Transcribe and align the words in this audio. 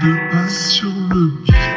de 0.00 0.30
pas 0.30 0.48
sur 0.48 0.88
le 1.10 1.26
beat. 1.44 1.69